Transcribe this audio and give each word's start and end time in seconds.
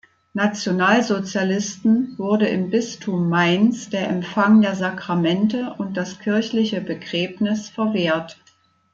Nationalsozialisten 0.33 2.15
wurde 2.17 2.47
im 2.47 2.71
Bistum 2.71 3.29
Mainz 3.29 3.91
der 3.91 4.09
Empfang 4.09 4.59
der 4.61 4.73
Sakramente 4.73 5.75
und 5.77 5.95
das 5.95 6.17
kirchliche 6.17 6.81
Begräbnis 6.81 7.69
verwehrt. 7.69 8.39